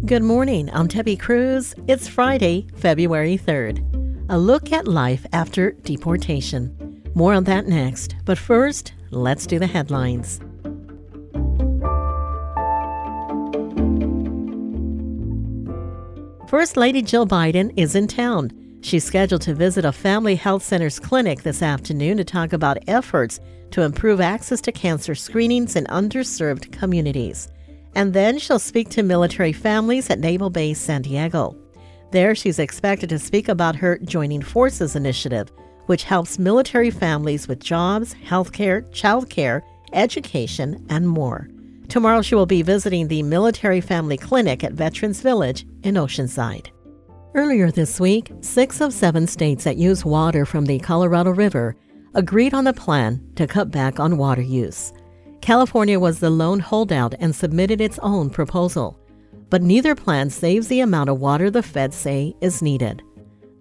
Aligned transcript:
Good 0.07 0.23
morning. 0.23 0.71
I'm 0.73 0.87
Debbie 0.87 1.17
Cruz. 1.17 1.75
It's 1.89 2.07
Friday, 2.07 2.69
February 2.77 3.37
3rd. 3.37 3.83
A 4.29 4.39
look 4.39 4.73
at 4.73 4.87
life 4.87 5.27
after 5.33 5.73
deportation. 5.73 6.82
More 7.15 7.35
on 7.35 7.45
that 7.45 7.67
next. 7.67 8.17
But 8.25 8.39
first, 8.39 8.95
let's 9.11 9.47
do 9.47 9.59
the 9.59 9.67
headlines. 9.67 10.41
First 16.49 16.77
Lady 16.77 17.01
Jill 17.01 17.27
Biden 17.27 17.73
is 17.77 17.95
in 17.95 18.07
town. 18.07 18.51
She's 18.83 19.05
scheduled 19.05 19.43
to 19.43 19.55
visit 19.55 19.85
a 19.85 19.93
family 19.93 20.35
health 20.35 20.63
center's 20.63 20.99
clinic 20.99 21.43
this 21.43 21.63
afternoon 21.63 22.19
to 22.19 22.25
talk 22.25 22.53
about 22.53 22.77
efforts 22.89 23.41
to 23.71 23.83
improve 23.83 24.21
access 24.21 24.61
to 24.63 24.73
cancer 24.73 25.15
screenings 25.15 25.77
in 25.77 25.85
underserved 25.87 26.71
communities. 26.73 27.49
And 27.95 28.13
then 28.13 28.39
she'll 28.39 28.59
speak 28.59 28.91
to 28.91 29.03
military 29.03 29.53
families 29.53 30.11
at 30.11 30.19
Naval 30.19 30.51
Base 30.51 30.79
San 30.79 31.03
Diego. 31.03 31.57
There, 32.11 32.35
she's 32.35 32.59
expected 32.59 33.09
to 33.11 33.19
speak 33.19 33.49
about 33.49 33.77
her 33.77 33.99
Joining 33.99 34.43
Forces 34.43 34.95
initiative, 34.95 35.51
which 35.87 36.05
helps 36.05 36.39
military 36.39 36.91
families 36.91 37.49
with 37.49 37.61
jobs, 37.61 38.15
healthcare, 38.15 38.89
childcare, 38.91 39.63
education, 39.93 40.85
and 40.89 41.09
more. 41.09 41.49
Tomorrow, 41.89 42.23
she 42.23 42.35
will 42.35 42.47
be 42.47 42.63
visiting 42.63 43.09
the 43.09 43.23
Military 43.23 43.81
Family 43.81 44.17
Clinic 44.17 44.65
at 44.65 44.73
Veterans 44.73 45.21
Village 45.21 45.67
in 45.83 45.97
Oceanside. 45.97 46.69
Earlier 47.35 47.71
this 47.71 47.99
week, 48.01 48.31
six 48.41 48.81
of 48.81 48.93
seven 48.93 49.27
states 49.27 49.65
that 49.65 49.77
use 49.77 50.05
water 50.05 50.45
from 50.45 50.67
the 50.67 50.79
Colorado 50.79 51.31
River 51.31 51.77
agreed 52.15 52.55
on 52.55 52.67
a 52.67 52.73
plan 52.73 53.23
to 53.37 53.47
cut 53.47 53.71
back 53.71 53.99
on 53.99 54.19
water 54.19 54.43
use. 54.43 54.93
California 55.41 55.99
was 55.99 56.21
the 56.21 56.31
lone 56.31 56.61
holdout 56.61 57.15
and 57.19 57.35
submitted 57.35 57.81
its 57.81 57.99
own 57.99 58.31
proposal. 58.31 58.99
But 59.51 59.63
neither 59.63 59.95
plan 59.95 60.31
saves 60.31 60.69
the 60.69 60.81
amount 60.81 61.11
of 61.11 61.21
water 61.21 61.51
the 61.51 61.63
feds 61.63 61.97
say 61.97 62.35
is 62.41 62.63
needed. 62.63 63.03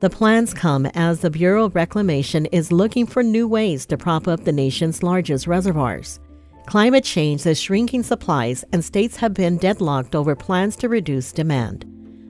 The 0.01 0.09
plans 0.09 0.51
come 0.51 0.87
as 0.95 1.19
the 1.19 1.29
Bureau 1.29 1.65
of 1.65 1.75
Reclamation 1.75 2.47
is 2.47 2.71
looking 2.71 3.05
for 3.05 3.21
new 3.21 3.47
ways 3.47 3.85
to 3.85 3.99
prop 3.99 4.27
up 4.27 4.43
the 4.43 4.51
nation's 4.51 5.03
largest 5.03 5.45
reservoirs. 5.45 6.19
Climate 6.65 7.03
change 7.03 7.45
is 7.45 7.61
shrinking 7.61 8.01
supplies, 8.01 8.65
and 8.73 8.83
states 8.83 9.15
have 9.17 9.35
been 9.35 9.57
deadlocked 9.57 10.15
over 10.15 10.35
plans 10.35 10.75
to 10.77 10.89
reduce 10.89 11.31
demand. 11.31 11.85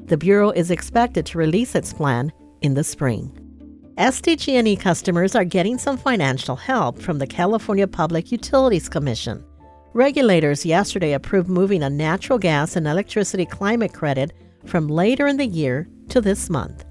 The 0.08 0.18
Bureau 0.18 0.50
is 0.50 0.70
expected 0.70 1.26
to 1.28 1.38
release 1.38 1.74
its 1.74 1.94
plan 1.94 2.34
in 2.60 2.74
the 2.74 2.84
spring. 2.84 3.32
SDG&E 3.98 4.76
customers 4.76 5.34
are 5.34 5.46
getting 5.46 5.78
some 5.78 5.96
financial 5.96 6.58
help 6.58 7.02
from 7.02 7.20
the 7.20 7.28
California 7.28 7.88
Public 7.88 8.34
Utilities 8.34 8.90
Commission. 8.90 9.46
Regulators 9.94 10.66
yesterday 10.66 11.14
approved 11.14 11.48
moving 11.48 11.84
a 11.84 11.90
natural 11.90 12.38
gas 12.38 12.76
and 12.76 12.86
electricity 12.86 13.46
climate 13.46 13.94
credit 13.94 14.34
from 14.66 14.90
later 14.90 15.26
in 15.26 15.38
the 15.38 15.48
year 15.48 15.88
to 16.10 16.20
this 16.20 16.50
month. 16.50 16.84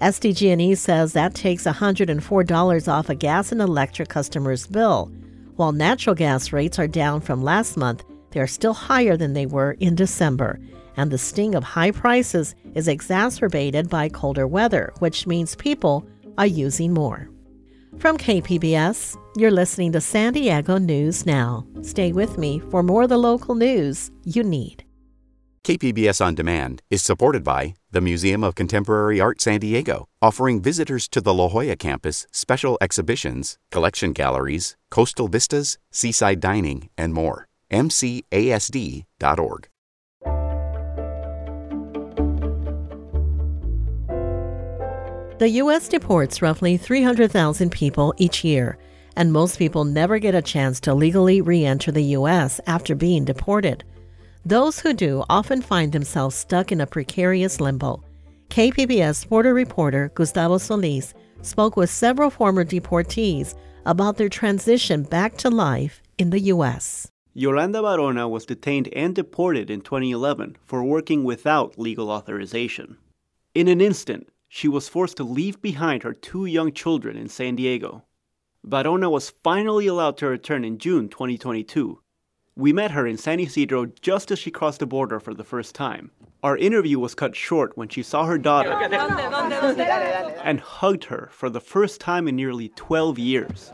SDG&E 0.00 0.74
says 0.74 1.14
that 1.14 1.34
takes 1.34 1.64
$104 1.64 2.92
off 2.92 3.08
a 3.08 3.14
gas 3.14 3.50
and 3.50 3.62
electric 3.62 4.08
customer's 4.10 4.66
bill. 4.66 5.10
While 5.56 5.72
natural 5.72 6.14
gas 6.14 6.52
rates 6.52 6.78
are 6.78 6.86
down 6.86 7.22
from 7.22 7.42
last 7.42 7.78
month, 7.78 8.04
they 8.30 8.40
are 8.40 8.46
still 8.46 8.74
higher 8.74 9.16
than 9.16 9.32
they 9.32 9.46
were 9.46 9.72
in 9.80 9.94
December. 9.94 10.60
And 10.98 11.10
the 11.10 11.16
sting 11.18 11.54
of 11.54 11.64
high 11.64 11.92
prices 11.92 12.54
is 12.74 12.88
exacerbated 12.88 13.88
by 13.88 14.10
colder 14.10 14.46
weather, 14.46 14.92
which 14.98 15.26
means 15.26 15.54
people 15.56 16.06
are 16.36 16.46
using 16.46 16.92
more. 16.92 17.30
From 17.98 18.18
KPBS, 18.18 19.16
you're 19.36 19.50
listening 19.50 19.92
to 19.92 20.00
San 20.02 20.34
Diego 20.34 20.76
News 20.76 21.24
Now. 21.24 21.66
Stay 21.80 22.12
with 22.12 22.36
me 22.36 22.58
for 22.70 22.82
more 22.82 23.04
of 23.04 23.08
the 23.08 23.16
local 23.16 23.54
news 23.54 24.10
you 24.24 24.42
need. 24.42 24.85
KPBS 25.66 26.24
On 26.24 26.32
Demand 26.32 26.80
is 26.90 27.02
supported 27.02 27.42
by 27.42 27.74
the 27.90 28.00
Museum 28.00 28.44
of 28.44 28.54
Contemporary 28.54 29.20
Art 29.20 29.40
San 29.40 29.58
Diego, 29.58 30.06
offering 30.22 30.62
visitors 30.62 31.08
to 31.08 31.20
the 31.20 31.34
La 31.34 31.48
Jolla 31.48 31.74
campus 31.74 32.24
special 32.30 32.78
exhibitions, 32.80 33.58
collection 33.72 34.12
galleries, 34.12 34.76
coastal 34.92 35.26
vistas, 35.26 35.76
seaside 35.90 36.38
dining, 36.38 36.88
and 36.96 37.12
more. 37.12 37.48
MCASD.org. 37.72 39.68
The 45.40 45.48
U.S. 45.48 45.88
deports 45.88 46.40
roughly 46.40 46.76
300,000 46.76 47.72
people 47.72 48.14
each 48.18 48.44
year, 48.44 48.78
and 49.16 49.32
most 49.32 49.58
people 49.58 49.84
never 49.84 50.20
get 50.20 50.36
a 50.36 50.42
chance 50.42 50.78
to 50.82 50.94
legally 50.94 51.40
re 51.40 51.64
enter 51.64 51.90
the 51.90 52.14
U.S. 52.20 52.60
after 52.68 52.94
being 52.94 53.24
deported. 53.24 53.82
Those 54.46 54.78
who 54.78 54.92
do 54.92 55.24
often 55.28 55.60
find 55.60 55.90
themselves 55.90 56.36
stuck 56.36 56.70
in 56.70 56.80
a 56.80 56.86
precarious 56.86 57.60
limbo. 57.60 58.04
KPBS 58.50 59.28
border 59.28 59.52
reporter 59.52 60.12
Gustavo 60.14 60.58
Solis 60.58 61.14
spoke 61.42 61.76
with 61.76 61.90
several 61.90 62.30
former 62.30 62.64
deportees 62.64 63.56
about 63.86 64.18
their 64.18 64.28
transition 64.28 65.02
back 65.02 65.36
to 65.38 65.50
life 65.50 66.00
in 66.16 66.30
the 66.30 66.38
U.S. 66.54 67.10
Yolanda 67.34 67.82
Barona 67.82 68.28
was 68.28 68.46
detained 68.46 68.88
and 68.94 69.16
deported 69.16 69.68
in 69.68 69.80
2011 69.80 70.58
for 70.64 70.84
working 70.84 71.24
without 71.24 71.76
legal 71.76 72.08
authorization. 72.08 72.98
In 73.52 73.66
an 73.66 73.80
instant, 73.80 74.28
she 74.46 74.68
was 74.68 74.88
forced 74.88 75.16
to 75.16 75.24
leave 75.24 75.60
behind 75.60 76.04
her 76.04 76.12
two 76.12 76.46
young 76.46 76.70
children 76.70 77.16
in 77.16 77.28
San 77.28 77.56
Diego. 77.56 78.04
Barona 78.62 79.10
was 79.10 79.34
finally 79.42 79.88
allowed 79.88 80.16
to 80.18 80.28
return 80.28 80.64
in 80.64 80.78
June 80.78 81.08
2022 81.08 81.98
we 82.56 82.72
met 82.72 82.92
her 82.92 83.06
in 83.06 83.18
San 83.18 83.38
Isidro 83.38 83.84
just 84.00 84.30
as 84.30 84.38
she 84.38 84.50
crossed 84.50 84.80
the 84.80 84.86
border 84.86 85.20
for 85.20 85.34
the 85.34 85.44
first 85.44 85.74
time. 85.74 86.10
Our 86.42 86.56
interview 86.56 86.98
was 86.98 87.14
cut 87.14 87.36
short 87.36 87.76
when 87.76 87.88
she 87.88 88.02
saw 88.02 88.24
her 88.24 88.38
daughter 88.38 88.72
and 90.42 90.60
hugged 90.60 91.04
her 91.04 91.28
for 91.32 91.50
the 91.50 91.60
first 91.60 92.00
time 92.00 92.26
in 92.26 92.34
nearly 92.34 92.70
12 92.70 93.18
years. 93.18 93.72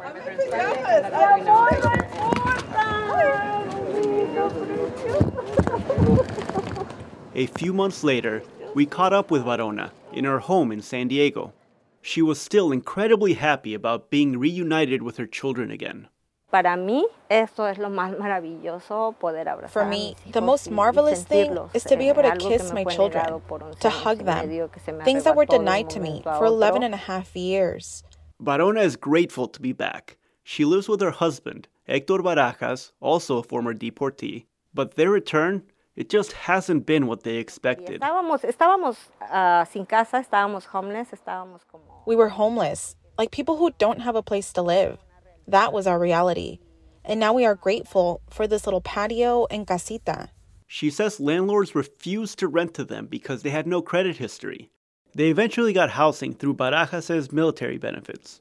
A 7.35 7.47
few 7.47 7.73
months 7.73 8.03
later, 8.03 8.43
we 8.75 8.85
caught 8.85 9.13
up 9.13 9.31
with 9.31 9.45
Barona 9.45 9.93
in 10.13 10.25
her 10.25 10.41
home 10.41 10.73
in 10.73 10.83
San 10.83 11.07
Diego. 11.07 11.53
She 12.01 12.21
was 12.21 12.41
still 12.41 12.73
incredibly 12.73 13.35
happy 13.35 13.75
about 13.75 14.11
being 14.11 14.39
reunited 14.39 15.03
with 15.03 15.19
her 15.19 15.27
children 15.27 15.71
again. 15.71 16.09
Para 16.53 16.77
mí, 16.77 17.07
esto 17.31 17.67
es 17.67 17.79
lo 17.79 17.89
más 17.89 18.13
maravilloso 18.19 19.15
poder 19.19 19.49
abrazar. 19.49 19.71
For 19.71 19.87
me, 19.87 20.15
the 20.33 20.43
most 20.43 20.71
marvelous 20.71 21.25
thing 21.25 21.57
is 21.73 21.83
to 21.85 21.97
be 21.97 22.11
able 22.11 22.23
to 22.23 22.37
kiss 22.37 22.75
my 22.75 22.85
children, 22.85 23.41
to 23.81 23.89
hug 23.89 24.19
them, 24.27 24.69
things 25.03 25.25
that 25.25 25.35
were 25.35 25.47
denied 25.47 25.89
to 25.89 25.99
me 25.99 26.21
for 26.23 26.45
11 26.45 26.83
and 26.83 26.93
a 26.93 26.99
half 26.99 27.35
years. 27.35 28.05
Barona 28.39 28.83
is 28.83 28.97
grateful 28.97 29.49
to 29.49 29.63
be 29.63 29.73
back. 29.73 30.19
She 30.45 30.67
lives 30.67 30.91
with 30.91 31.01
her 31.01 31.11
husband, 31.11 31.69
Hector 31.89 32.19
Barajas, 32.19 32.93
also 33.01 33.39
a 33.39 33.43
former 33.43 33.73
deportee, 33.73 34.45
but 34.75 34.97
their 34.97 35.09
return, 35.09 35.63
it 35.97 36.11
just 36.11 36.33
hasn't 36.33 36.85
been 36.85 37.07
what 37.07 37.23
they 37.23 37.37
expected. 37.37 38.03
Estábamos, 38.03 38.45
estábamos 38.45 38.97
ah, 39.23 39.65
sin 39.65 39.87
casa, 39.87 40.19
estábamos 40.19 40.67
homeless, 40.67 41.13
estábamos 41.13 41.61
como... 41.67 42.03
We 42.05 42.15
were 42.15 42.29
homeless, 42.29 42.95
like 43.17 43.31
people 43.31 43.57
who 43.57 43.71
don't 43.79 44.03
have 44.03 44.17
a 44.17 44.23
place 44.23 44.53
to 44.53 44.61
live. 44.61 44.99
That 45.47 45.73
was 45.73 45.87
our 45.87 45.99
reality. 45.99 46.59
And 47.05 47.19
now 47.19 47.33
we 47.33 47.45
are 47.45 47.55
grateful 47.55 48.21
for 48.31 48.47
this 48.47 48.67
little 48.67 48.81
patio 48.81 49.47
and 49.51 49.67
casita. 49.67 50.31
She 50.67 50.89
says 50.89 51.21
landlords 51.21 51.75
refused 51.75 52.39
to 52.39 52.49
rent 52.49 52.75
to 52.75 52.85
them 52.85 53.07
because 53.07 53.43
they 53.43 53.51
had 53.51 53.67
no 53.67 53.83
credit 53.83 54.17
history. 54.17 54.71
They 55.15 55.29
eventually 55.29 55.73
got 55.73 55.91
housing 55.91 56.33
through 56.33 56.55
Barajas' 56.55 57.33
military 57.33 57.77
benefits. 57.77 58.41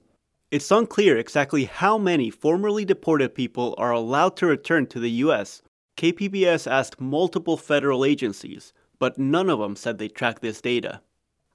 It's 0.52 0.72
unclear 0.72 1.18
exactly 1.18 1.66
how 1.66 1.98
many 1.98 2.30
formerly 2.30 2.86
deported 2.86 3.36
people 3.36 3.76
are 3.78 3.92
allowed 3.92 4.38
to 4.38 4.46
return 4.46 4.86
to 4.88 5.00
the 5.00 5.12
U.S. 5.26 5.62
KPBS 5.98 6.70
asked 6.70 7.02
multiple 7.02 7.58
federal 7.58 8.06
agencies, 8.06 8.74
but 9.00 9.18
none 9.18 9.50
of 9.50 9.60
them 9.60 9.76
said 9.76 9.98
they 9.98 10.08
tracked 10.08 10.42
this 10.42 10.62
data. 10.62 11.02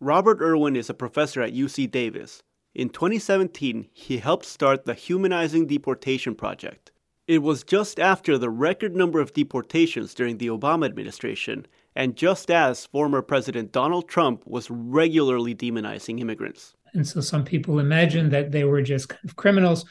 Robert 0.01 0.41
Irwin 0.41 0.77
is 0.77 0.91
a 0.91 0.95
professor 0.95 1.41
at 1.41 1.55
UC 1.55 1.91
Davis. 1.91 2.43
In 2.77 2.91
2017, 2.91 3.89
he 3.95 4.19
helped 4.19 4.45
start 4.45 4.85
the 4.85 4.93
Humanizing 4.93 5.67
Deportation 5.67 6.35
Project. 6.35 6.93
It 7.27 7.39
was 7.39 7.65
just 7.65 7.99
after 7.99 8.37
the 8.37 8.51
record 8.51 8.95
number 8.95 9.19
of 9.19 9.33
deportations 9.33 10.13
during 10.13 10.37
the 10.37 10.49
Obama 10.49 10.85
administration, 10.85 11.67
and 11.95 12.17
just 12.17 12.51
as 12.51 12.85
former 12.85 13.23
President 13.23 13.73
Donald 13.73 14.11
Trump 14.11 14.47
was 14.47 14.71
regularly 14.71 15.55
demonizing 15.55 16.21
immigrants. 16.21 16.75
And 16.93 17.09
so 17.09 17.23
some 17.23 17.47
people 17.47 17.79
imagined 17.79 18.31
that 18.33 18.53
they 18.53 18.65
were 18.65 18.83
just 18.83 19.09
kind 19.09 19.25
of 19.25 19.37
criminals 19.37 19.87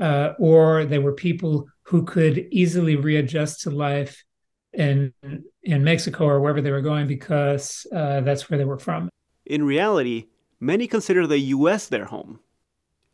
uh, 0.00 0.32
or 0.40 0.84
they 0.84 0.98
were 0.98 1.12
people 1.12 1.68
who 1.82 2.02
could 2.02 2.48
easily 2.50 2.96
readjust 2.96 3.60
to 3.60 3.70
life 3.70 4.24
in 4.72 5.14
in 5.62 5.84
Mexico 5.84 6.26
or 6.26 6.40
wherever 6.40 6.60
they 6.60 6.72
were 6.72 6.82
going 6.82 7.06
because 7.06 7.86
uh, 7.94 8.20
that's 8.22 8.50
where 8.50 8.58
they 8.58 8.64
were 8.64 8.80
from. 8.80 9.08
In 9.44 9.62
reality, 9.62 10.26
many 10.60 10.86
consider 10.86 11.26
the 11.26 11.38
U.S. 11.38 11.88
their 11.88 12.06
home. 12.06 12.40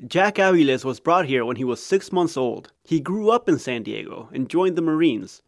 Jack 0.07 0.37
Aviles 0.37 0.85
was 0.85 0.99
brought 0.99 1.27
here 1.27 1.45
when 1.45 1.57
he 1.57 1.65
was 1.65 1.83
six 1.83 2.11
months 2.11 2.37
old. 2.37 2.73
He 2.83 2.99
grew 2.99 3.31
up 3.31 3.49
in 3.49 3.59
San 3.59 3.85
Diego 3.85 4.29
and 4.33 4.49
joined 4.49 4.77
the 4.77 4.83
Marines. 4.83 5.43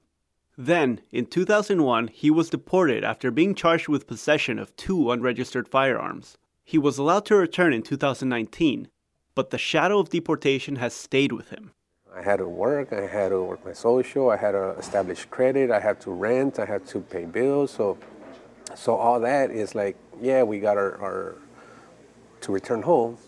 Then, 0.57 1.01
in 1.11 1.27
2001, 1.27 2.09
he 2.09 2.31
was 2.31 2.51
deported 2.51 3.03
after 3.03 3.33
being 3.33 3.57
charged 3.57 3.89
with 3.89 4.07
possession 4.07 4.61
of 4.61 4.75
two 4.77 5.11
unregistered 5.11 5.67
firearms. 5.67 6.39
He 6.63 6.79
was 6.79 6.99
allowed 6.99 7.27
to 7.27 7.37
return 7.37 7.73
in 7.73 7.83
2019, 7.83 8.89
but 9.35 9.51
the 9.51 9.59
shadow 9.59 9.99
of 9.99 10.11
deportation 10.11 10.77
has 10.77 10.95
stayed 10.95 11.33
with 11.33 11.51
him. 11.51 11.73
I 12.15 12.23
had 12.23 12.37
to 12.37 12.49
work, 12.49 12.93
I 12.93 13.09
had 13.09 13.31
to 13.31 13.43
work 13.43 13.65
my 13.65 13.73
social, 13.73 14.31
I 14.31 14.37
had 14.37 14.53
to 14.53 14.71
establish 14.79 15.25
credit, 15.25 15.73
I 15.73 15.81
had 15.81 16.01
to 16.03 16.13
rent, 16.13 16.61
I 16.61 16.65
had 16.65 16.87
to 16.87 17.01
pay 17.01 17.25
bills. 17.25 17.73
So, 17.73 17.99
so 18.77 18.95
all 18.95 19.19
that 19.21 19.51
is 19.51 19.75
like, 19.75 19.97
yeah, 20.21 20.45
we 20.45 20.61
got 20.61 20.77
our, 20.77 20.97
our 21.03 21.35
to 22.45 22.53
return 22.53 22.83
home, 22.83 23.19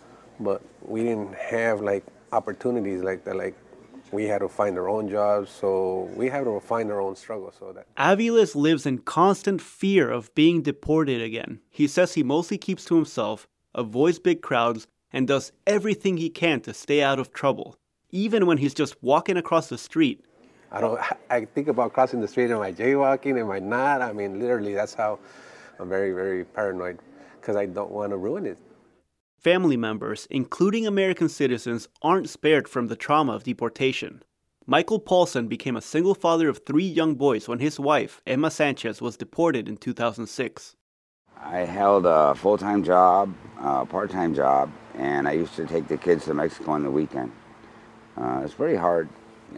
but 0.41 0.63
we 0.83 1.03
didn't 1.03 1.35
have 1.35 1.81
like 1.81 2.05
opportunities 2.33 3.03
like 3.03 3.25
that. 3.25 3.37
Like 3.37 3.55
we 4.13 4.25
had 4.25 4.39
to 4.39 4.49
find 4.49 4.79
our 4.79 4.89
own 4.89 5.09
jobs, 5.09 5.51
so 5.51 6.11
we 6.15 6.29
had 6.29 6.45
to 6.45 6.61
find 6.61 6.91
our 6.91 7.01
own 7.01 7.17
struggle. 7.17 7.53
So 7.59 7.73
that 7.73 7.87
Aviles 7.97 8.55
lives 8.55 8.87
in 8.87 8.99
constant 8.99 9.61
fear 9.61 10.11
of 10.11 10.35
being 10.35 10.63
deported 10.63 11.21
again. 11.21 11.61
He 11.71 11.87
says 11.87 12.15
he 12.15 12.23
mostly 12.23 12.59
keeps 12.59 12.85
to 12.87 12.97
himself, 12.97 13.49
avoids 13.75 14.19
big 14.19 14.43
crowds, 14.43 14.87
and 15.13 15.27
does 15.27 15.53
everything 15.67 16.17
he 16.17 16.31
can 16.31 16.61
to 16.61 16.75
stay 16.75 17.03
out 17.03 17.19
of 17.19 17.33
trouble, 17.33 17.77
even 18.11 18.47
when 18.47 18.59
he's 18.59 18.75
just 18.75 19.03
walking 19.03 19.37
across 19.37 19.69
the 19.69 19.79
street. 19.79 20.25
I 20.71 20.81
don't. 20.81 21.01
I 21.31 21.47
think 21.47 21.69
about 21.69 21.93
crossing 21.93 22.21
the 22.21 22.29
street. 22.29 22.51
Am 22.51 22.61
I 22.61 22.73
jaywalking? 22.73 23.41
Am 23.41 23.51
I 23.51 23.61
not? 23.61 24.03
I 24.03 24.13
mean, 24.13 24.39
literally, 24.39 24.75
that's 24.75 24.95
how 24.95 25.19
I'm 25.79 25.89
very, 25.89 26.13
very 26.13 26.45
paranoid 26.45 26.99
because 27.41 27.57
I 27.57 27.67
don't 27.67 27.91
want 27.91 28.11
to 28.11 28.17
ruin 28.17 28.45
it. 28.45 28.59
Family 29.39 29.77
members, 29.77 30.27
including 30.31 30.87
American 30.87 31.29
citizens, 31.29 31.89
aren't 32.03 32.29
spared 32.29 32.69
from 32.69 32.89
the 32.89 32.97
trauma 32.97 33.33
of 33.33 33.45
deportation. 33.45 34.23
Michael 34.67 34.99
Paulson 34.99 35.47
became 35.47 35.77
a 35.77 35.81
single 35.81 36.15
father 36.15 36.49
of 36.49 36.63
three 36.67 36.87
young 36.87 37.15
boys 37.15 37.47
when 37.47 37.61
his 37.61 37.79
wife, 37.79 38.21
Emma 38.27 38.51
Sanchez, 38.51 39.01
was 39.01 39.17
deported 39.17 39.69
in 39.69 39.77
2006. 39.77 40.75
I 41.41 41.59
held 41.59 42.07
a 42.07 42.35
full 42.35 42.59
time 42.59 42.83
job, 42.83 43.33
a 43.61 43.87
part 43.87 44.11
time 44.11 44.35
job, 44.35 44.73
and 44.95 45.29
I 45.29 45.33
used 45.33 45.55
to 45.57 45.67
take 45.67 45.87
the 45.87 45.97
kids 45.97 46.25
to 46.25 46.35
Mexico 46.35 46.73
on 46.73 46.83
the 46.83 46.91
weekend. 46.91 47.31
Uh, 48.17 48.41
it's 48.43 48.55
pretty 48.55 48.77
hard. 48.77 49.09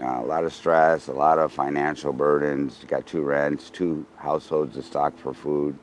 Uh, 0.02 0.20
a 0.20 0.26
lot 0.26 0.44
of 0.44 0.52
stress, 0.52 1.08
a 1.08 1.12
lot 1.12 1.38
of 1.38 1.50
financial 1.50 2.12
burdens. 2.12 2.78
You 2.82 2.88
got 2.88 3.06
two 3.06 3.22
rents, 3.22 3.70
two 3.70 4.04
households 4.16 4.74
to 4.74 4.82
stock 4.82 5.16
for 5.16 5.32
food, 5.32 5.78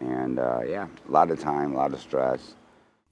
and 0.00 0.38
uh, 0.38 0.60
yeah, 0.66 0.86
a 1.06 1.12
lot 1.12 1.30
of 1.30 1.38
time, 1.38 1.74
a 1.74 1.76
lot 1.76 1.92
of 1.92 2.00
stress. 2.00 2.54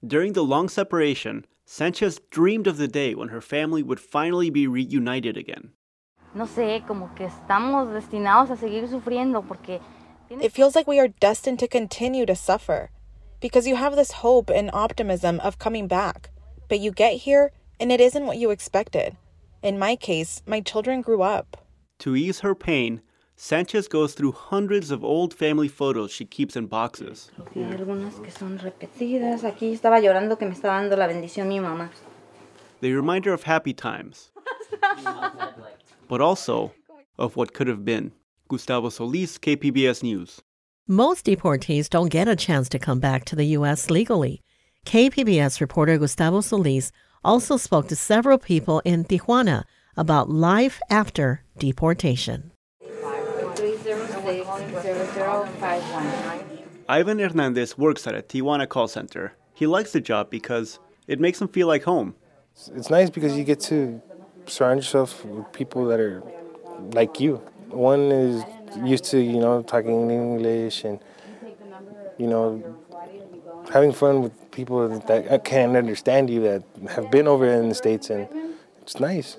During 0.05 0.33
the 0.33 0.43
long 0.43 0.69
separation, 0.69 1.45
Sanchez 1.65 2.19
dreamed 2.29 2.67
of 2.67 2.77
the 2.77 2.87
day 2.87 3.15
when 3.15 3.29
her 3.29 3.41
family 3.41 3.81
would 3.81 3.99
finally 3.99 4.51
be 4.51 4.67
reunited 4.67 5.35
again. 5.35 5.71
No 6.35 6.45
sé, 6.45 6.85
como 6.85 7.09
que 7.15 7.25
estamos 7.25 7.91
destinados 7.91 8.51
a 8.51 8.57
seguir 8.57 8.87
sufriendo 8.87 9.43
porque 9.47 9.79
It 10.29 10.51
feels 10.51 10.75
like 10.75 10.87
we 10.87 10.99
are 10.99 11.07
destined 11.07 11.57
to 11.59 11.67
continue 11.67 12.25
to 12.27 12.35
suffer 12.35 12.91
because 13.39 13.67
you 13.67 13.77
have 13.77 13.95
this 13.95 14.21
hope 14.21 14.51
and 14.51 14.69
optimism 14.73 15.39
of 15.39 15.57
coming 15.57 15.87
back, 15.87 16.29
but 16.67 16.79
you 16.79 16.91
get 16.91 17.21
here 17.21 17.51
and 17.79 17.91
it 17.91 17.99
isn't 18.01 18.27
what 18.27 18.37
you 18.37 18.51
expected. 18.51 19.17
In 19.63 19.79
my 19.79 19.95
case, 19.95 20.43
my 20.45 20.61
children 20.61 21.01
grew 21.01 21.23
up. 21.23 21.57
To 21.99 22.15
ease 22.15 22.41
her 22.41 22.53
pain, 22.53 23.01
Sanchez 23.37 23.87
goes 23.89 24.13
through 24.13 24.31
hundreds 24.31 24.91
of 24.91 25.03
old 25.03 25.33
family 25.33 25.67
photos 25.67 26.11
she 26.11 26.25
keeps 26.25 26.55
in 26.55 26.67
boxes. 26.67 27.29
They 32.79 32.91
remind 32.91 33.25
her 33.25 33.33
of 33.33 33.43
happy 33.43 33.73
times, 33.73 34.31
but 36.07 36.21
also 36.21 36.73
of 37.17 37.35
what 37.35 37.53
could 37.53 37.67
have 37.67 37.83
been. 37.83 38.13
Gustavo 38.47 38.89
Solis, 38.89 39.37
KPBS 39.37 40.03
News. 40.03 40.41
Most 40.87 41.25
deportees 41.25 41.89
don't 41.89 42.09
get 42.09 42.27
a 42.27 42.35
chance 42.35 42.69
to 42.69 42.79
come 42.79 42.99
back 42.99 43.25
to 43.25 43.35
the 43.35 43.45
U.S. 43.57 43.89
legally. 43.89 44.41
KPBS 44.85 45.59
reporter 45.59 45.97
Gustavo 45.97 46.41
Solis 46.41 46.91
also 47.23 47.57
spoke 47.57 47.87
to 47.87 47.95
several 47.95 48.37
people 48.37 48.81
in 48.85 49.03
Tijuana 49.03 49.63
about 49.97 50.29
life 50.29 50.79
after 50.89 51.43
deportation. 51.57 52.51
Ivan 56.87 57.19
Hernandez 57.19 57.77
works 57.77 58.07
at 58.07 58.15
a 58.15 58.21
Tijuana 58.21 58.69
call 58.69 58.87
center. 58.87 59.33
He 59.53 59.67
likes 59.67 59.91
the 59.91 60.01
job 60.01 60.29
because 60.29 60.79
it 61.07 61.19
makes 61.19 61.41
him 61.41 61.47
feel 61.47 61.67
like 61.67 61.83
home. 61.83 62.15
It's 62.73 62.89
nice 62.89 63.09
because 63.09 63.35
you 63.37 63.43
get 63.43 63.59
to 63.61 64.01
surround 64.45 64.79
yourself 64.79 65.25
with 65.25 65.51
people 65.51 65.85
that 65.85 65.99
are 65.99 66.23
like 66.93 67.19
you. 67.19 67.35
One 67.69 68.11
is 68.11 68.43
used 68.83 69.05
to, 69.05 69.19
you 69.19 69.39
know, 69.39 69.61
talking 69.61 70.09
English 70.09 70.83
and, 70.83 70.99
you 72.17 72.27
know, 72.27 72.77
having 73.73 73.91
fun 73.91 74.21
with 74.21 74.51
people 74.51 74.87
that 74.87 75.43
can 75.43 75.75
understand 75.75 76.29
you 76.29 76.41
that 76.41 76.63
have 76.91 77.11
been 77.11 77.27
over 77.27 77.45
in 77.45 77.67
the 77.69 77.75
States, 77.75 78.09
and 78.09 78.27
it's 78.81 78.99
nice. 78.99 79.37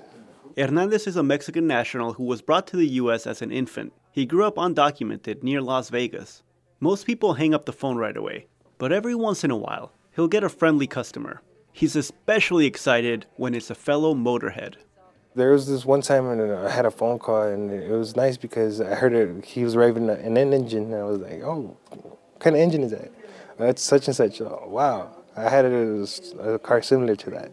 Hernandez 0.55 1.07
is 1.07 1.15
a 1.15 1.23
Mexican 1.23 1.65
national 1.65 2.13
who 2.13 2.23
was 2.23 2.41
brought 2.41 2.67
to 2.67 2.77
the 2.77 2.87
U.S. 3.01 3.25
as 3.25 3.41
an 3.41 3.51
infant. 3.51 3.93
He 4.17 4.25
grew 4.25 4.45
up 4.45 4.55
undocumented 4.55 5.43
near 5.43 5.61
Las 5.61 5.91
Vegas. 5.91 6.41
Most 6.79 7.05
people 7.05 7.35
hang 7.35 7.53
up 7.53 7.67
the 7.67 7.71
phone 7.71 7.97
right 7.97 8.17
away, 8.17 8.47
but 8.79 8.91
every 8.91 9.13
once 9.13 9.43
in 9.43 9.51
a 9.51 9.55
while, 9.55 9.91
he'll 10.15 10.27
get 10.27 10.43
a 10.43 10.49
friendly 10.49 10.87
customer. 10.87 11.43
He's 11.71 11.95
especially 11.95 12.65
excited 12.65 13.27
when 13.35 13.53
it's 13.53 13.69
a 13.69 13.75
fellow 13.75 14.15
motorhead. 14.15 14.77
There 15.35 15.51
was 15.51 15.67
this 15.67 15.85
one 15.85 16.01
time 16.01 16.25
when 16.25 16.41
I 16.49 16.67
had 16.67 16.87
a 16.87 16.89
phone 16.89 17.19
call, 17.19 17.43
and 17.43 17.69
it 17.69 17.91
was 17.91 18.15
nice 18.15 18.37
because 18.37 18.81
I 18.81 18.95
heard 18.95 19.13
it. 19.13 19.45
He 19.45 19.63
was 19.63 19.73
driving 19.73 20.09
an 20.09 20.35
engine, 20.35 20.85
and 20.85 20.95
I 20.95 21.03
was 21.03 21.19
like, 21.19 21.43
"Oh, 21.43 21.77
what 21.91 22.39
kind 22.39 22.55
of 22.55 22.59
engine 22.59 22.81
is 22.81 22.89
that?" 22.93 23.11
That's 23.59 23.83
such 23.83 24.07
and 24.07 24.15
such. 24.15 24.41
Oh, 24.41 24.63
wow, 24.65 25.15
I 25.35 25.47
had 25.47 25.63
it 25.63 25.73
as 25.73 26.33
a 26.39 26.57
car 26.57 26.81
similar 26.81 27.15
to 27.17 27.29
that. 27.29 27.51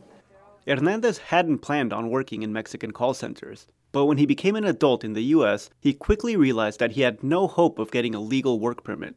Hernandez 0.66 1.18
hadn't 1.18 1.58
planned 1.58 1.92
on 1.92 2.08
working 2.08 2.42
in 2.42 2.54
Mexican 2.54 2.92
call 2.92 3.12
centers, 3.12 3.66
but 3.94 4.06
when 4.06 4.18
he 4.18 4.26
became 4.26 4.56
an 4.56 4.64
adult 4.64 5.04
in 5.04 5.12
the 5.12 5.22
US, 5.36 5.70
he 5.80 5.92
quickly 5.92 6.36
realized 6.36 6.80
that 6.80 6.92
he 6.92 7.02
had 7.02 7.22
no 7.22 7.46
hope 7.46 7.78
of 7.78 7.92
getting 7.92 8.12
a 8.12 8.20
legal 8.20 8.58
work 8.58 8.82
permit. 8.82 9.14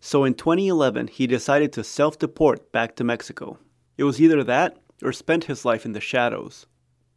So 0.00 0.24
in 0.24 0.32
2011, 0.32 1.08
he 1.08 1.26
decided 1.26 1.74
to 1.74 1.84
self 1.84 2.18
deport 2.18 2.72
back 2.72 2.96
to 2.96 3.04
Mexico. 3.04 3.58
It 3.98 4.04
was 4.04 4.22
either 4.22 4.42
that 4.42 4.78
or 5.02 5.12
spend 5.12 5.44
his 5.44 5.66
life 5.66 5.84
in 5.84 5.92
the 5.92 6.00
shadows. 6.00 6.64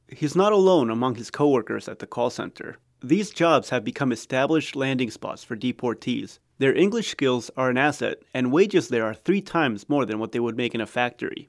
He's 0.09 0.35
not 0.35 0.51
alone 0.51 0.89
among 0.89 1.15
his 1.15 1.31
coworkers 1.31 1.87
at 1.87 1.99
the 1.99 2.07
call 2.07 2.29
center. 2.29 2.75
These 3.01 3.29
jobs 3.29 3.69
have 3.69 3.85
become 3.85 4.11
established 4.11 4.75
landing 4.75 5.09
spots 5.09 5.45
for 5.45 5.55
deportees. 5.55 6.39
Their 6.57 6.75
English 6.75 7.09
skills 7.09 7.49
are 7.55 7.69
an 7.69 7.77
asset, 7.77 8.17
and 8.33 8.51
wages 8.51 8.89
there 8.89 9.05
are 9.05 9.13
three 9.13 9.41
times 9.41 9.87
more 9.87 10.05
than 10.05 10.19
what 10.19 10.33
they 10.33 10.41
would 10.41 10.57
make 10.57 10.75
in 10.75 10.81
a 10.81 10.85
factory. 10.85 11.47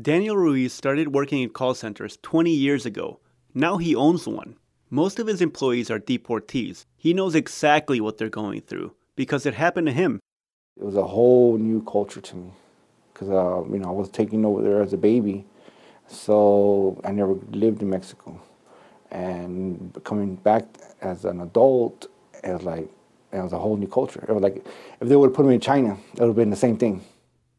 Daniel 0.00 0.38
Ruiz 0.38 0.72
started 0.72 1.14
working 1.14 1.42
in 1.42 1.50
call 1.50 1.74
centers 1.74 2.16
20 2.22 2.50
years 2.50 2.86
ago. 2.86 3.20
Now 3.52 3.76
he 3.76 3.94
owns 3.94 4.26
one. 4.26 4.56
Most 4.90 5.18
of 5.18 5.26
his 5.26 5.40
employees 5.40 5.90
are 5.90 5.98
deportees. 5.98 6.84
He 6.96 7.12
knows 7.12 7.34
exactly 7.34 8.00
what 8.00 8.18
they're 8.18 8.28
going 8.28 8.60
through 8.60 8.94
because 9.16 9.44
it 9.44 9.54
happened 9.54 9.88
to 9.88 9.92
him. 9.92 10.20
It 10.76 10.84
was 10.84 10.94
a 10.94 11.02
whole 11.02 11.58
new 11.58 11.82
culture 11.82 12.20
to 12.20 12.36
me 12.36 12.52
because 13.12 13.28
uh, 13.28 13.64
you 13.68 13.80
know 13.80 13.88
I 13.88 13.92
was 13.92 14.08
taken 14.10 14.44
over 14.44 14.62
there 14.62 14.82
as 14.82 14.92
a 14.92 14.96
baby, 14.96 15.44
so 16.06 17.00
I 17.02 17.10
never 17.10 17.34
lived 17.50 17.82
in 17.82 17.90
Mexico, 17.90 18.40
and 19.10 19.98
coming 20.04 20.36
back 20.36 20.64
as 21.00 21.24
an 21.24 21.40
adult, 21.40 22.06
it 22.44 22.52
was 22.52 22.62
like 22.62 22.88
it 23.32 23.40
was 23.40 23.52
a 23.52 23.58
whole 23.58 23.76
new 23.76 23.88
culture. 23.88 24.24
It 24.28 24.32
was 24.32 24.42
like 24.42 24.64
if 25.00 25.08
they 25.08 25.16
would 25.16 25.30
have 25.30 25.34
put 25.34 25.46
me 25.46 25.54
in 25.54 25.60
China, 25.60 25.96
it 26.14 26.20
would 26.20 26.28
have 26.28 26.36
been 26.36 26.50
the 26.50 26.56
same 26.56 26.76
thing. 26.76 27.02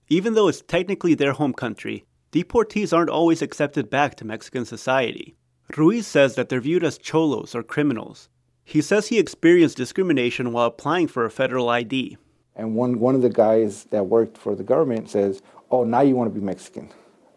Even 0.07 0.33
though 0.33 0.47
it's 0.47 0.61
technically 0.61 1.13
their 1.13 1.33
home 1.33 1.53
country, 1.53 2.05
deportees 2.31 2.95
aren't 2.95 3.09
always 3.09 3.41
accepted 3.41 3.89
back 3.89 4.15
to 4.15 4.23
Mexican 4.23 4.63
society. 4.63 5.35
Ruiz 5.75 6.07
says 6.07 6.35
that 6.35 6.49
they're 6.49 6.61
viewed 6.61 6.83
as 6.83 6.97
cholos 6.97 7.53
or 7.53 7.61
criminals. 7.61 8.29
He 8.63 8.81
says 8.81 9.07
he 9.07 9.19
experienced 9.19 9.77
discrimination 9.77 10.53
while 10.53 10.67
applying 10.67 11.07
for 11.07 11.25
a 11.25 11.29
federal 11.29 11.69
ID. 11.69 12.17
And 12.55 12.75
one, 12.75 12.99
one 12.99 13.15
of 13.15 13.21
the 13.21 13.29
guys 13.29 13.85
that 13.85 14.05
worked 14.05 14.37
for 14.37 14.55
the 14.55 14.63
government 14.63 15.09
says, 15.09 15.41
Oh, 15.69 15.83
now 15.83 16.01
you 16.01 16.15
want 16.15 16.33
to 16.33 16.39
be 16.39 16.43
Mexican. 16.43 16.89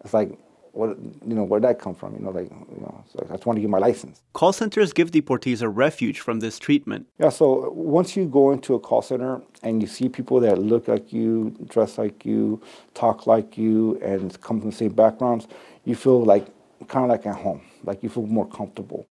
It's 0.04 0.14
like, 0.14 0.38
what, 0.72 0.96
you 1.26 1.34
know, 1.34 1.42
where'd 1.42 1.64
that 1.64 1.80
come 1.80 1.94
from? 1.94 2.14
You 2.14 2.20
know, 2.20 2.30
like, 2.30 2.48
you 2.50 2.80
know, 2.80 3.04
so 3.12 3.26
I 3.28 3.32
just 3.32 3.44
want 3.44 3.56
to 3.56 3.60
get 3.60 3.70
my 3.70 3.78
license. 3.78 4.22
Call 4.34 4.52
centers 4.52 4.92
give 4.92 5.10
deportees 5.10 5.62
a 5.62 5.68
refuge 5.68 6.20
from 6.20 6.38
this 6.38 6.60
treatment. 6.60 7.06
Yeah, 7.18 7.30
so 7.30 7.70
once 7.70 8.16
you 8.16 8.26
go 8.26 8.52
into 8.52 8.74
a 8.74 8.80
call 8.80 9.02
center 9.02 9.42
and 9.62 9.82
you 9.82 9.88
see 9.88 10.08
people 10.08 10.38
that 10.40 10.58
look 10.58 10.86
like 10.86 11.12
you, 11.12 11.56
dress 11.68 11.98
like 11.98 12.24
you, 12.24 12.62
talk 12.94 13.26
like 13.26 13.58
you, 13.58 13.98
and 14.00 14.40
come 14.40 14.60
from 14.60 14.70
the 14.70 14.76
same 14.76 14.92
backgrounds, 14.92 15.48
you 15.84 15.96
feel 15.96 16.22
like 16.24 16.46
kind 16.86 17.04
of 17.04 17.10
like 17.10 17.26
at 17.26 17.34
home. 17.34 17.62
Like 17.84 18.02
you 18.02 18.08
feel 18.08 18.26
more 18.26 18.46
comfortable. 18.48 19.06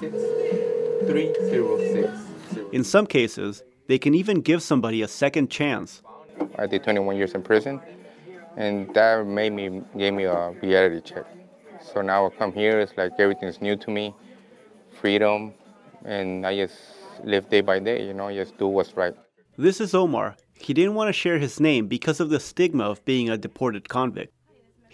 Three 0.00 1.34
zero 1.50 1.78
six. 1.78 2.10
In 2.72 2.84
some 2.84 3.06
cases, 3.06 3.62
they 3.86 3.98
can 3.98 4.14
even 4.14 4.40
give 4.40 4.62
somebody 4.62 5.02
a 5.02 5.08
second 5.08 5.50
chance. 5.50 6.02
I 6.58 6.66
did 6.66 6.82
21 6.82 7.16
years 7.16 7.34
in 7.34 7.42
prison, 7.42 7.80
and 8.56 8.92
that 8.94 9.26
made 9.26 9.52
me 9.52 9.82
gave 9.96 10.14
me 10.14 10.24
a 10.24 10.50
reality 10.62 11.00
check. 11.00 11.24
So 11.80 12.00
now 12.00 12.26
I 12.26 12.30
come 12.30 12.52
here, 12.52 12.80
it's 12.80 12.92
like 12.96 13.12
everything's 13.18 13.60
new 13.60 13.76
to 13.76 13.90
me, 13.90 14.14
freedom, 15.00 15.52
and 16.04 16.46
I 16.46 16.56
just 16.56 16.74
live 17.22 17.48
day 17.48 17.60
by 17.60 17.78
day. 17.78 18.06
You 18.06 18.14
know, 18.14 18.32
just 18.32 18.56
do 18.58 18.66
what's 18.66 18.96
right. 18.96 19.14
This 19.56 19.80
is 19.80 19.94
Omar. 19.94 20.36
He 20.58 20.74
didn't 20.74 20.94
want 20.94 21.08
to 21.08 21.12
share 21.12 21.38
his 21.38 21.60
name 21.60 21.86
because 21.86 22.18
of 22.20 22.30
the 22.30 22.40
stigma 22.40 22.84
of 22.84 23.04
being 23.04 23.28
a 23.28 23.36
deported 23.36 23.88
convict. 23.88 24.33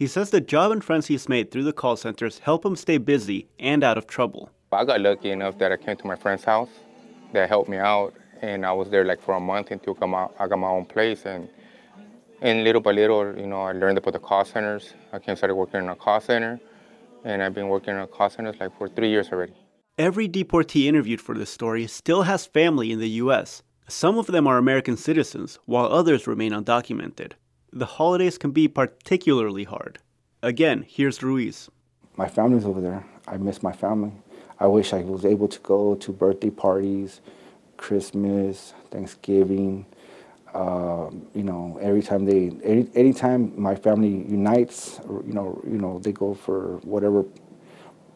He 0.00 0.07
says 0.07 0.30
the 0.30 0.40
job 0.40 0.73
and 0.73 0.83
friends 0.83 1.09
he's 1.09 1.28
made 1.28 1.50
through 1.50 1.64
the 1.64 1.75
call 1.75 1.95
centers 1.95 2.38
help 2.38 2.64
him 2.64 2.75
stay 2.75 2.97
busy 2.97 3.50
and 3.59 3.85
out 3.85 3.99
of 3.99 4.07
trouble. 4.07 4.49
I 4.73 4.87
got 4.87 5.02
lucky 5.02 5.30
enough 5.30 5.59
that 5.59 5.73
I 5.73 5.76
came 5.76 5.95
to 5.99 6.07
my 6.07 6.16
friend's 6.16 6.42
house 6.42 6.71
that 7.35 7.50
helped 7.50 7.69
me 7.69 7.76
out, 7.76 8.14
and 8.40 8.64
I 8.64 8.73
was 8.73 8.88
there 8.88 9.04
like 9.04 9.21
for 9.21 9.35
a 9.35 9.40
month 9.40 9.71
until 9.71 9.95
I 10.38 10.49
got 10.49 10.59
my 10.59 10.69
own 10.69 10.87
place. 10.87 11.26
And 11.26 11.50
and 12.40 12.64
little 12.64 12.80
by 12.80 12.92
little, 12.92 13.37
you 13.38 13.47
know, 13.47 13.61
I 13.61 13.73
learned 13.73 13.99
about 13.99 14.14
the 14.14 14.21
call 14.21 14.42
centers. 14.47 14.95
I 15.12 15.19
came 15.19 15.37
started 15.37 15.54
working 15.54 15.80
in 15.80 15.90
a 15.90 15.97
call 15.97 16.23
center, 16.23 16.59
and 17.23 17.42
I've 17.42 17.52
been 17.52 17.69
working 17.69 17.92
in 17.92 18.00
a 18.00 18.07
call 18.07 18.30
centers 18.30 18.57
like 18.59 18.75
for 18.78 18.88
three 18.88 19.11
years 19.11 19.28
already. 19.30 19.52
Every 19.99 20.28
deportee 20.28 20.88
interviewed 20.88 21.21
for 21.21 21.35
this 21.35 21.50
story 21.50 21.87
still 21.87 22.23
has 22.23 22.47
family 22.47 22.90
in 22.90 23.00
the 23.00 23.11
U.S. 23.25 23.62
Some 23.87 24.16
of 24.16 24.28
them 24.28 24.47
are 24.47 24.57
American 24.57 24.97
citizens, 24.97 25.59
while 25.66 25.92
others 25.92 26.26
remain 26.26 26.52
undocumented. 26.52 27.33
The 27.73 27.87
holidays 27.87 28.37
can 28.37 28.50
be 28.50 28.67
particularly 28.67 29.62
hard. 29.62 30.00
Again, 30.43 30.85
here's 30.89 31.23
Ruiz. 31.23 31.71
My 32.17 32.27
family's 32.27 32.65
over 32.65 32.81
there. 32.81 33.07
I 33.29 33.37
miss 33.37 33.62
my 33.62 33.71
family. 33.71 34.12
I 34.59 34.67
wish 34.67 34.93
I 34.93 35.03
was 35.03 35.25
able 35.25 35.47
to 35.47 35.59
go 35.61 35.95
to 35.95 36.12
birthday 36.12 36.50
parties, 36.50 37.21
Christmas, 37.77 38.75
Thanksgiving. 38.91 39.87
Uh, 40.53 41.11
you 41.33 41.45
know, 41.45 41.79
every 41.81 42.03
time 42.03 42.25
they, 42.25 42.50
any 42.65 42.89
anytime 42.97 43.53
my 43.57 43.77
family 43.77 44.29
unites, 44.29 44.99
you 45.09 45.33
know, 45.33 45.62
you 45.65 45.79
know, 45.79 46.00
they 46.00 46.11
go 46.11 46.35
for 46.35 46.79
whatever 46.79 47.25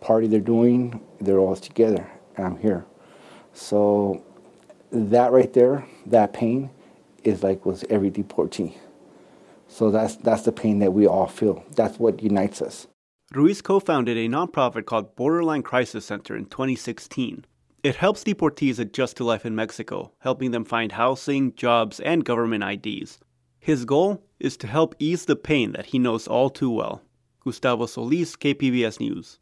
party 0.01 0.27
they're 0.27 0.41
doing, 0.41 1.01
they're 1.21 1.39
all 1.39 1.55
together, 1.55 2.11
and 2.37 2.45
I'm 2.45 2.57
here. 2.57 2.85
So 3.53 4.25
that 4.91 5.31
right 5.31 5.53
there, 5.53 5.87
that 6.07 6.33
pain, 6.33 6.71
is 7.23 7.45
like 7.45 7.65
with 7.65 7.85
every 7.89 8.11
deportee. 8.11 8.77
So 9.75 9.91
that's 9.91 10.15
that's 10.15 10.43
the 10.43 10.53
pain 10.53 10.79
that 10.79 10.93
we 10.93 11.09
all 11.09 11.27
feel. 11.27 11.65
That's 11.75 11.99
what 11.99 12.23
unites 12.23 12.63
us. 12.63 12.87
Ruiz 13.33 13.61
co-founded 13.61 14.17
a 14.17 14.29
nonprofit 14.29 14.87
called 14.87 15.17
Borderline 15.17 15.65
Crisis 15.65 16.05
Center 16.05 16.37
in 16.37 16.45
2016. 16.45 17.45
It 17.83 17.97
helps 17.97 18.23
deportees 18.23 18.79
adjust 18.79 19.17
to 19.17 19.25
life 19.25 19.45
in 19.45 19.57
Mexico, 19.57 20.13
helping 20.21 20.53
them 20.53 20.65
find 20.65 20.93
housing, 20.93 21.53
jobs, 21.57 21.99
and 21.99 22.25
government 22.25 22.63
IDs. 22.63 23.19
His 23.59 23.85
goal 23.85 24.23
is 24.39 24.57
to 24.59 24.69
help 24.69 24.95
ease 25.01 25.25
the 25.25 25.35
pain 25.35 25.73
that 25.73 25.87
he 25.87 25.99
knows 25.99 26.29
all 26.29 26.51
too 26.51 26.71
well. 26.71 27.03
Gustavo 27.41 27.87
Solis, 27.87 28.37
KPBS 28.37 29.01
News. 29.01 29.39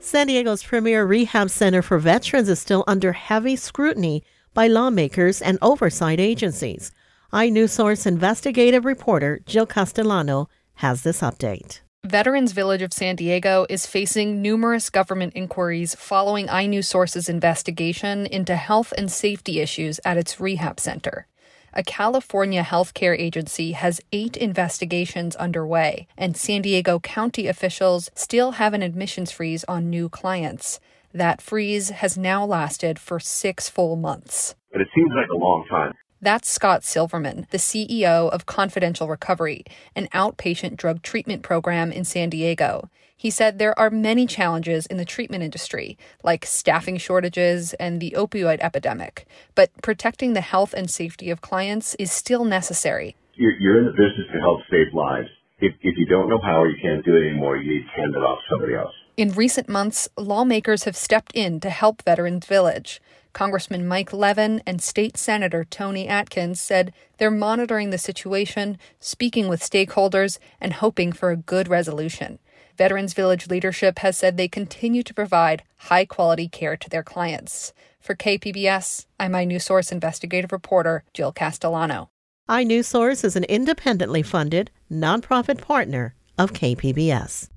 San 0.00 0.28
Diego's 0.28 0.62
premier 0.62 1.04
rehab 1.04 1.50
center 1.50 1.82
for 1.82 1.98
veterans 1.98 2.48
is 2.48 2.60
still 2.60 2.84
under 2.86 3.12
heavy 3.12 3.56
scrutiny 3.56 4.22
by 4.54 4.68
lawmakers 4.68 5.42
and 5.42 5.58
oversight 5.60 6.20
agencies. 6.20 6.92
iNewsSource 7.32 8.06
investigative 8.06 8.84
reporter 8.84 9.40
Jill 9.44 9.66
Castellano 9.66 10.48
has 10.74 11.02
this 11.02 11.20
update. 11.20 11.80
Veterans 12.04 12.52
Village 12.52 12.80
of 12.80 12.92
San 12.92 13.16
Diego 13.16 13.66
is 13.68 13.86
facing 13.86 14.40
numerous 14.40 14.88
government 14.88 15.32
inquiries 15.34 15.96
following 15.96 16.46
iNewsSource's 16.46 17.28
investigation 17.28 18.24
into 18.24 18.54
health 18.54 18.92
and 18.96 19.10
safety 19.10 19.58
issues 19.58 19.98
at 20.04 20.16
its 20.16 20.38
rehab 20.38 20.78
center 20.78 21.26
a 21.72 21.82
California 21.82 22.62
healthcare 22.62 23.18
agency 23.18 23.72
has 23.72 24.00
eight 24.12 24.36
investigations 24.36 25.36
underway, 25.36 26.06
and 26.16 26.36
San 26.36 26.62
Diego 26.62 26.98
County 26.98 27.46
officials 27.46 28.10
still 28.14 28.52
have 28.52 28.74
an 28.74 28.82
admissions 28.82 29.30
freeze 29.30 29.64
on 29.64 29.90
new 29.90 30.08
clients. 30.08 30.80
That 31.12 31.40
freeze 31.40 31.90
has 31.90 32.18
now 32.18 32.44
lasted 32.44 32.98
for 32.98 33.18
six 33.18 33.68
full 33.68 33.96
months. 33.96 34.54
But 34.72 34.82
it 34.82 34.88
seems 34.94 35.10
like 35.14 35.28
a 35.32 35.36
long 35.36 35.64
time. 35.68 35.94
That's 36.20 36.50
Scott 36.50 36.82
Silverman, 36.82 37.46
the 37.50 37.58
CEO 37.58 38.28
of 38.28 38.44
Confidential 38.44 39.06
Recovery, 39.06 39.62
an 39.94 40.08
outpatient 40.08 40.76
drug 40.76 41.02
treatment 41.02 41.44
program 41.44 41.92
in 41.92 42.04
San 42.04 42.28
Diego. 42.28 42.90
He 43.16 43.30
said 43.30 43.58
there 43.58 43.78
are 43.78 43.88
many 43.88 44.26
challenges 44.26 44.86
in 44.86 44.96
the 44.96 45.04
treatment 45.04 45.44
industry, 45.44 45.96
like 46.24 46.44
staffing 46.44 46.96
shortages 46.96 47.72
and 47.74 48.00
the 48.00 48.14
opioid 48.16 48.58
epidemic, 48.60 49.28
but 49.54 49.70
protecting 49.80 50.32
the 50.32 50.40
health 50.40 50.74
and 50.74 50.90
safety 50.90 51.30
of 51.30 51.40
clients 51.40 51.94
is 52.00 52.10
still 52.10 52.44
necessary. 52.44 53.14
You're, 53.34 53.54
you're 53.60 53.78
in 53.78 53.84
the 53.84 53.92
business 53.92 54.26
to 54.32 54.40
help 54.40 54.60
save 54.70 54.92
lives. 54.92 55.28
If, 55.60 55.74
if 55.82 55.96
you 55.96 56.06
don't 56.06 56.28
know 56.28 56.40
how 56.42 56.62
or 56.62 56.68
you 56.68 56.78
can't 56.82 57.04
do 57.04 57.14
it 57.14 57.28
anymore, 57.28 57.56
you 57.56 57.74
need 57.74 57.84
to 57.84 58.00
hand 58.00 58.14
it 58.16 58.18
off 58.18 58.38
to 58.38 58.54
somebody 58.54 58.74
else. 58.74 58.94
In 59.16 59.32
recent 59.32 59.68
months, 59.68 60.08
lawmakers 60.16 60.84
have 60.84 60.96
stepped 60.96 61.32
in 61.34 61.58
to 61.60 61.70
help 61.70 62.02
Veterans 62.02 62.46
Village. 62.46 63.00
Congressman 63.32 63.86
Mike 63.86 64.12
Levin 64.12 64.62
and 64.66 64.82
State 64.82 65.16
Senator 65.16 65.64
Toni 65.64 66.08
Atkins 66.08 66.60
said 66.60 66.92
they're 67.18 67.30
monitoring 67.30 67.90
the 67.90 67.98
situation, 67.98 68.78
speaking 69.00 69.48
with 69.48 69.60
stakeholders, 69.60 70.38
and 70.60 70.74
hoping 70.74 71.12
for 71.12 71.30
a 71.30 71.36
good 71.36 71.68
resolution. 71.68 72.38
Veterans 72.76 73.12
Village 73.12 73.48
leadership 73.48 73.98
has 73.98 74.16
said 74.16 74.36
they 74.36 74.48
continue 74.48 75.02
to 75.02 75.12
provide 75.12 75.64
high 75.76 76.04
quality 76.04 76.48
care 76.48 76.76
to 76.76 76.88
their 76.88 77.02
clients. 77.02 77.72
For 78.00 78.14
KPBS, 78.14 79.06
I'm 79.18 79.32
iNewsSource 79.32 79.90
investigative 79.90 80.52
reporter 80.52 81.02
Jill 81.12 81.32
Castellano. 81.32 82.10
iNewsSource 82.48 83.24
is 83.24 83.34
an 83.36 83.44
independently 83.44 84.22
funded, 84.22 84.70
nonprofit 84.90 85.60
partner 85.60 86.14
of 86.38 86.52
KPBS. 86.52 87.48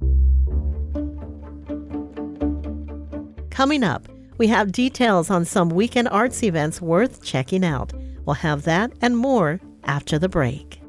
Coming 3.52 3.84
up, 3.84 4.08
we 4.38 4.48
have 4.48 4.72
details 4.72 5.30
on 5.30 5.46
some 5.46 5.70
weekend 5.70 6.10
arts 6.10 6.44
events 6.44 6.82
worth 6.82 7.24
checking 7.24 7.64
out. 7.64 7.94
We'll 8.26 8.36
have 8.36 8.64
that 8.64 8.92
and 9.02 9.18
more 9.18 9.60
after 9.84 10.20
the 10.20 10.30
break. 10.30 10.81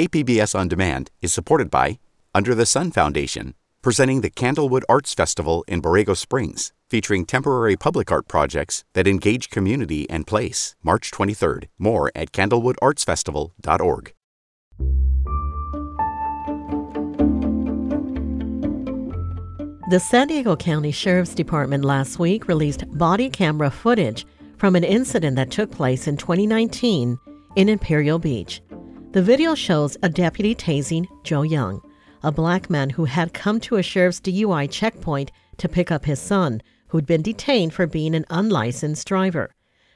KPBS 0.00 0.58
On 0.58 0.66
Demand 0.66 1.10
is 1.20 1.30
supported 1.30 1.70
by 1.70 1.98
Under 2.34 2.54
the 2.54 2.64
Sun 2.64 2.92
Foundation, 2.92 3.52
presenting 3.82 4.22
the 4.22 4.30
Candlewood 4.30 4.82
Arts 4.88 5.12
Festival 5.12 5.62
in 5.68 5.82
Borrego 5.82 6.16
Springs, 6.16 6.72
featuring 6.88 7.26
temporary 7.26 7.76
public 7.76 8.10
art 8.10 8.26
projects 8.26 8.82
that 8.94 9.06
engage 9.06 9.50
community 9.50 10.08
and 10.08 10.26
place. 10.26 10.74
March 10.82 11.10
23rd. 11.10 11.64
More 11.78 12.10
at 12.14 12.32
candlewoodartsfestival.org. 12.32 14.14
The 19.90 20.00
San 20.00 20.28
Diego 20.28 20.56
County 20.56 20.92
Sheriff's 20.92 21.34
Department 21.34 21.84
last 21.84 22.18
week 22.18 22.48
released 22.48 22.86
body 22.96 23.28
camera 23.28 23.70
footage 23.70 24.24
from 24.56 24.76
an 24.76 24.84
incident 24.84 25.36
that 25.36 25.50
took 25.50 25.70
place 25.70 26.08
in 26.08 26.16
2019 26.16 27.18
in 27.56 27.68
Imperial 27.68 28.18
Beach. 28.18 28.62
The 29.12 29.22
video 29.22 29.56
shows 29.56 29.96
a 30.04 30.08
deputy 30.08 30.54
tasing 30.54 31.08
Joe 31.24 31.42
Young, 31.42 31.82
a 32.22 32.30
black 32.30 32.70
man 32.70 32.90
who 32.90 33.06
had 33.06 33.34
come 33.34 33.58
to 33.62 33.74
a 33.74 33.82
sheriff's 33.82 34.20
DUI 34.20 34.70
checkpoint 34.70 35.32
to 35.56 35.68
pick 35.68 35.90
up 35.90 36.04
his 36.04 36.20
son, 36.20 36.62
who'd 36.86 37.06
been 37.06 37.20
detained 37.20 37.74
for 37.74 37.88
being 37.88 38.14
an 38.14 38.24
unlicensed 38.30 39.08
driver. 39.08 39.52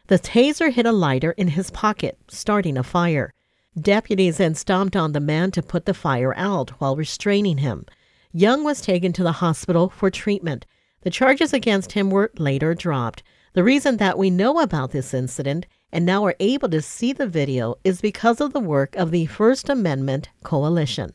The 0.09 0.19
taser 0.19 0.73
hit 0.73 0.85
a 0.85 0.91
lighter 0.91 1.31
in 1.31 1.47
his 1.47 1.71
pocket, 1.71 2.19
starting 2.27 2.77
a 2.77 2.83
fire. 2.83 3.33
Deputies 3.81 4.39
then 4.39 4.57
stomped 4.57 4.97
on 4.97 5.13
the 5.13 5.21
man 5.21 5.53
to 5.53 5.63
put 5.63 5.87
the 5.87 5.95
fire 5.95 6.35
out 6.37 6.71
while 6.81 6.97
restraining 6.97 7.59
him. 7.59 7.87
Young 8.33 8.65
was 8.65 8.81
taken 8.81 9.13
to 9.13 9.23
the 9.23 9.39
hospital 9.39 9.91
for 9.91 10.11
treatment. 10.11 10.67
The 11.03 11.11
charges 11.11 11.53
against 11.53 11.93
him 11.93 12.11
were 12.11 12.33
later 12.37 12.75
dropped. 12.75 13.23
The 13.55 13.63
reason 13.63 13.99
that 13.99 14.19
we 14.19 14.31
know 14.31 14.59
about 14.59 14.91
this 14.91 15.15
incident 15.15 15.67
and 15.93 16.05
now 16.05 16.25
are 16.27 16.35
able 16.41 16.69
to 16.71 16.83
see 16.83 17.13
the 17.13 17.29
video 17.29 17.77
is 17.85 18.01
because 18.01 18.41
of 18.41 18.53
the 18.53 18.59
work 18.59 18.97
of 18.97 19.13
the 19.13 19.27
First 19.27 19.69
Amendment 19.69 20.29
Coalition. 20.43 21.13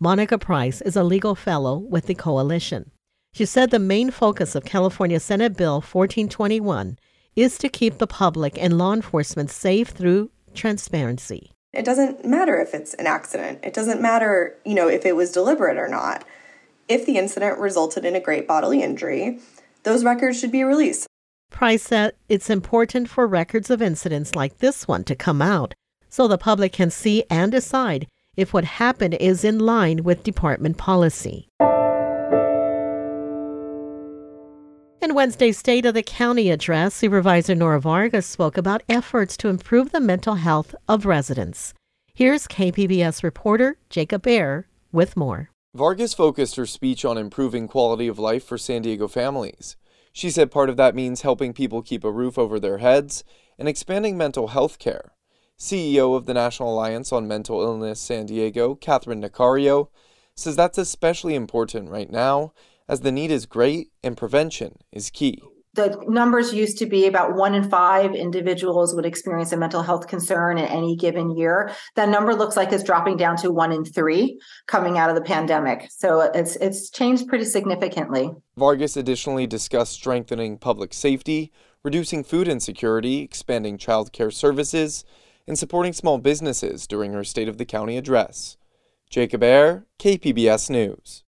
Monica 0.00 0.38
Price 0.38 0.80
is 0.80 0.96
a 0.96 1.04
legal 1.04 1.34
fellow 1.34 1.76
with 1.76 2.06
the 2.06 2.14
coalition. 2.14 2.90
She 3.34 3.44
said 3.44 3.70
the 3.70 3.78
main 3.78 4.10
focus 4.10 4.54
of 4.54 4.64
California 4.64 5.20
Senate 5.20 5.58
Bill 5.58 5.74
1421 5.74 6.98
is 7.36 7.58
to 7.58 7.68
keep 7.68 7.98
the 7.98 8.06
public 8.06 8.56
and 8.56 8.78
law 8.78 8.94
enforcement 8.94 9.50
safe 9.50 9.88
through 9.88 10.30
transparency. 10.54 11.52
It 11.74 11.84
doesn't 11.84 12.24
matter 12.24 12.58
if 12.58 12.72
it's 12.72 12.94
an 12.94 13.06
accident. 13.06 13.58
It 13.62 13.74
doesn't 13.74 14.00
matter, 14.00 14.56
you 14.64 14.74
know, 14.74 14.88
if 14.88 15.04
it 15.04 15.16
was 15.16 15.32
deliberate 15.32 15.76
or 15.76 15.88
not. 15.88 16.24
If 16.88 17.04
the 17.04 17.18
incident 17.18 17.58
resulted 17.58 18.06
in 18.06 18.16
a 18.16 18.20
great 18.20 18.48
bodily 18.48 18.82
injury, 18.82 19.40
those 19.82 20.02
records 20.02 20.40
should 20.40 20.52
be 20.52 20.64
released. 20.64 21.08
Price 21.50 21.82
said 21.82 22.14
it's 22.28 22.50
important 22.50 23.08
for 23.08 23.26
records 23.26 23.70
of 23.70 23.80
incidents 23.80 24.34
like 24.34 24.58
this 24.58 24.88
one 24.88 25.04
to 25.04 25.14
come 25.14 25.40
out 25.40 25.74
so 26.08 26.28
the 26.28 26.38
public 26.38 26.72
can 26.72 26.90
see 26.90 27.24
and 27.28 27.50
decide 27.50 28.06
if 28.36 28.52
what 28.52 28.64
happened 28.64 29.14
is 29.14 29.44
in 29.44 29.58
line 29.58 30.04
with 30.04 30.22
department 30.22 30.76
policy. 30.78 31.48
In 35.02 35.14
Wednesday's 35.14 35.58
State 35.58 35.84
of 35.86 35.94
the 35.94 36.02
County 36.02 36.50
address, 36.50 36.94
Supervisor 36.94 37.54
Nora 37.54 37.80
Vargas 37.80 38.26
spoke 38.26 38.56
about 38.56 38.82
efforts 38.88 39.36
to 39.36 39.48
improve 39.48 39.92
the 39.92 40.00
mental 40.00 40.36
health 40.36 40.74
of 40.88 41.04
residents. 41.04 41.74
Here's 42.14 42.46
KPBS 42.46 43.22
reporter 43.22 43.76
Jacob 43.90 44.22
Baer 44.22 44.66
with 44.92 45.16
more. 45.16 45.50
Vargas 45.74 46.14
focused 46.14 46.56
her 46.56 46.66
speech 46.66 47.04
on 47.04 47.18
improving 47.18 47.66
quality 47.66 48.06
of 48.06 48.18
life 48.18 48.44
for 48.44 48.56
San 48.56 48.82
Diego 48.82 49.08
families. 49.08 49.76
She 50.16 50.30
said 50.30 50.52
part 50.52 50.70
of 50.70 50.76
that 50.76 50.94
means 50.94 51.22
helping 51.22 51.52
people 51.52 51.82
keep 51.82 52.04
a 52.04 52.10
roof 52.10 52.38
over 52.38 52.60
their 52.60 52.78
heads 52.78 53.24
and 53.58 53.68
expanding 53.68 54.16
mental 54.16 54.46
health 54.48 54.78
care. 54.78 55.12
CEO 55.58 56.16
of 56.16 56.26
the 56.26 56.34
National 56.34 56.72
Alliance 56.72 57.12
on 57.12 57.26
Mental 57.26 57.60
Illness 57.60 57.98
San 57.98 58.26
Diego, 58.26 58.76
Catherine 58.76 59.20
Nicario, 59.20 59.88
says 60.36 60.54
that's 60.54 60.78
especially 60.78 61.34
important 61.34 61.90
right 61.90 62.10
now 62.10 62.52
as 62.88 63.00
the 63.00 63.10
need 63.10 63.32
is 63.32 63.44
great 63.44 63.88
and 64.04 64.16
prevention 64.16 64.78
is 64.92 65.10
key 65.10 65.42
the 65.74 66.02
numbers 66.08 66.54
used 66.54 66.78
to 66.78 66.86
be 66.86 67.06
about 67.06 67.34
one 67.34 67.54
in 67.54 67.68
five 67.68 68.14
individuals 68.14 68.94
would 68.94 69.06
experience 69.06 69.52
a 69.52 69.56
mental 69.56 69.82
health 69.82 70.06
concern 70.06 70.58
in 70.58 70.64
any 70.66 70.96
given 70.96 71.36
year. 71.36 71.70
That 71.96 72.08
number 72.08 72.34
looks 72.34 72.56
like 72.56 72.72
it's 72.72 72.84
dropping 72.84 73.16
down 73.16 73.36
to 73.38 73.50
one 73.50 73.72
in 73.72 73.84
three 73.84 74.40
coming 74.66 74.98
out 74.98 75.10
of 75.10 75.16
the 75.16 75.22
pandemic. 75.22 75.88
So 75.90 76.20
it's 76.20 76.56
it's 76.56 76.90
changed 76.90 77.28
pretty 77.28 77.44
significantly. 77.44 78.30
Vargas 78.56 78.96
additionally 78.96 79.46
discussed 79.46 79.92
strengthening 79.92 80.58
public 80.58 80.94
safety, 80.94 81.52
reducing 81.82 82.24
food 82.24 82.48
insecurity, 82.48 83.20
expanding 83.20 83.76
child 83.76 84.12
care 84.12 84.30
services, 84.30 85.04
and 85.46 85.58
supporting 85.58 85.92
small 85.92 86.18
businesses 86.18 86.86
during 86.86 87.12
her 87.12 87.24
State 87.24 87.48
of 87.48 87.58
the 87.58 87.66
County 87.66 87.96
address. 87.96 88.56
Jacob 89.10 89.42
Aere, 89.42 89.84
KPBS 89.98 90.70
News. 90.70 91.24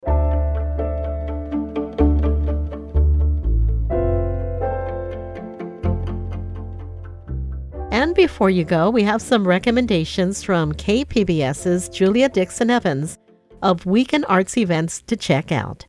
And 8.05 8.13
before 8.13 8.51
you 8.51 8.63
go, 8.63 8.91
we 8.91 9.01
have 9.01 9.19
some 9.19 9.47
recommendations 9.47 10.43
from 10.43 10.73
KPBS's 10.73 11.89
Julia 11.89 12.29
Dixon 12.29 12.69
Evans 12.69 13.17
of 13.63 13.87
weekend 13.87 14.25
arts 14.29 14.59
events 14.59 15.01
to 15.07 15.17
check 15.17 15.51
out. 15.51 15.87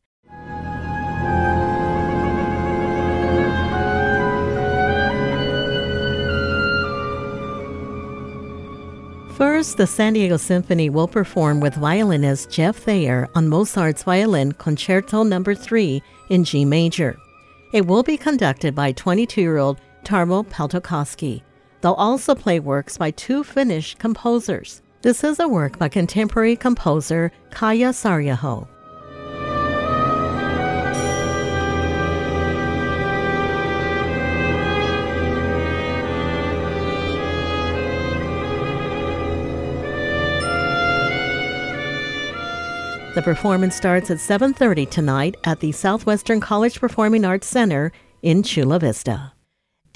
First, 9.35 9.77
the 9.77 9.85
San 9.85 10.13
Diego 10.13 10.37
Symphony 10.37 10.89
will 10.89 11.07
perform 11.07 11.59
with 11.59 11.75
violinist 11.75 12.49
Jeff 12.49 12.77
Thayer 12.77 13.29
on 13.35 13.47
Mozart's 13.47 14.01
Violin 14.01 14.53
Concerto 14.53 15.21
No. 15.21 15.43
3 15.43 16.01
in 16.29 16.43
G 16.43 16.65
major. 16.65 17.15
It 17.73 17.85
will 17.85 18.01
be 18.01 18.17
conducted 18.17 18.73
by 18.73 18.93
22 18.93 19.39
year 19.39 19.57
old 19.57 19.79
Tarmo 20.03 20.43
Peltokoski. 20.47 21.43
They'll 21.81 21.93
also 21.93 22.35
play 22.35 22.59
works 22.59 22.97
by 22.97 23.11
two 23.11 23.43
Finnish 23.43 23.95
composers. 23.95 24.81
This 25.01 25.23
is 25.23 25.39
a 25.39 25.47
work 25.47 25.77
by 25.77 25.89
contemporary 25.89 26.55
composer 26.55 27.31
Kaija 27.51 27.93
Saariaho. 27.93 28.67
The 43.13 43.23
performance 43.23 43.75
starts 43.75 44.11
at 44.11 44.19
7:30 44.19 44.85
tonight 44.85 45.37
at 45.43 45.59
the 45.59 45.71
Southwestern 45.71 46.39
College 46.39 46.79
Performing 46.79 47.25
Arts 47.25 47.47
Center 47.47 47.91
in 48.21 48.43
Chula 48.43 48.77
Vista. 48.77 49.33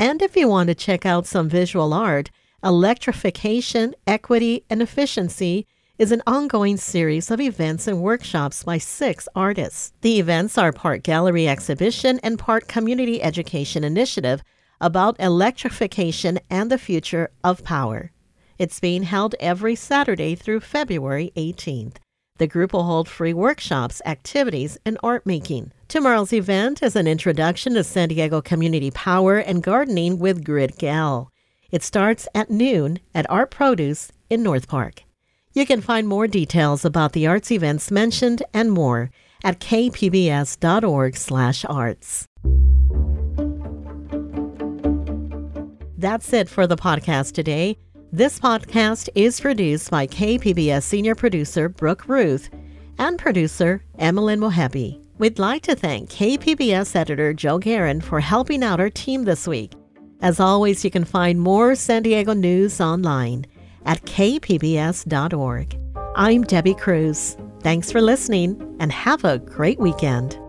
And 0.01 0.23
if 0.23 0.35
you 0.35 0.47
want 0.47 0.65
to 0.69 0.73
check 0.73 1.05
out 1.05 1.27
some 1.27 1.47
visual 1.47 1.93
art, 1.93 2.31
Electrification, 2.63 3.93
Equity, 4.07 4.65
and 4.67 4.81
Efficiency 4.81 5.67
is 5.99 6.11
an 6.11 6.23
ongoing 6.25 6.77
series 6.77 7.29
of 7.29 7.39
events 7.39 7.87
and 7.87 8.01
workshops 8.01 8.63
by 8.63 8.79
six 8.79 9.27
artists. 9.35 9.93
The 10.01 10.19
events 10.19 10.57
are 10.57 10.71
part 10.71 11.03
gallery 11.03 11.47
exhibition 11.47 12.19
and 12.23 12.39
part 12.39 12.67
community 12.67 13.21
education 13.21 13.83
initiative 13.83 14.41
about 14.79 15.19
electrification 15.19 16.39
and 16.49 16.71
the 16.71 16.79
future 16.79 17.29
of 17.43 17.63
power. 17.63 18.11
It's 18.57 18.79
being 18.79 19.03
held 19.03 19.35
every 19.39 19.75
Saturday 19.75 20.33
through 20.33 20.61
February 20.61 21.31
18th. 21.37 21.97
The 22.39 22.47
group 22.47 22.73
will 22.73 22.85
hold 22.85 23.07
free 23.07 23.33
workshops, 23.33 24.01
activities, 24.03 24.79
and 24.83 24.97
art 25.03 25.27
making. 25.27 25.73
Tomorrow's 25.91 26.31
event 26.31 26.81
is 26.81 26.95
an 26.95 27.05
introduction 27.05 27.73
to 27.73 27.83
San 27.83 28.07
Diego 28.07 28.41
community 28.41 28.91
power 28.91 29.39
and 29.39 29.61
gardening 29.61 30.19
with 30.19 30.45
Grid 30.45 30.77
Gal. 30.77 31.29
It 31.69 31.83
starts 31.83 32.29
at 32.33 32.49
noon 32.49 33.01
at 33.13 33.29
Art 33.29 33.51
Produce 33.51 34.09
in 34.29 34.41
North 34.41 34.69
Park. 34.69 35.03
You 35.51 35.65
can 35.65 35.81
find 35.81 36.07
more 36.07 36.27
details 36.27 36.85
about 36.85 37.11
the 37.11 37.27
arts 37.27 37.51
events 37.51 37.91
mentioned 37.91 38.41
and 38.53 38.71
more 38.71 39.11
at 39.43 39.59
kpbs.org/arts. 39.59 42.25
That's 45.97 46.31
it 46.31 46.47
for 46.47 46.67
the 46.67 46.77
podcast 46.77 47.33
today. 47.33 47.77
This 48.13 48.39
podcast 48.39 49.09
is 49.13 49.41
produced 49.41 49.91
by 49.91 50.07
KPBS 50.07 50.85
senior 50.85 51.15
producer 51.15 51.67
Brooke 51.67 52.07
Ruth 52.07 52.49
and 52.97 53.19
producer 53.19 53.83
Emilyn 53.99 54.39
Mohebbi. 54.39 55.00
We'd 55.21 55.37
like 55.37 55.61
to 55.63 55.75
thank 55.75 56.09
KPBS 56.09 56.95
editor 56.95 57.31
Joe 57.31 57.59
Guerin 57.59 58.01
for 58.01 58.19
helping 58.19 58.63
out 58.63 58.79
our 58.79 58.89
team 58.89 59.23
this 59.23 59.47
week. 59.47 59.73
As 60.19 60.39
always, 60.39 60.83
you 60.83 60.89
can 60.89 61.05
find 61.05 61.39
more 61.39 61.75
San 61.75 62.01
Diego 62.01 62.33
news 62.33 62.81
online 62.81 63.45
at 63.85 64.01
kpbs.org. 64.05 65.77
I'm 66.15 66.41
Debbie 66.41 66.73
Cruz. 66.73 67.37
Thanks 67.59 67.91
for 67.91 68.01
listening 68.01 68.75
and 68.79 68.91
have 68.91 69.23
a 69.23 69.37
great 69.37 69.77
weekend. 69.77 70.39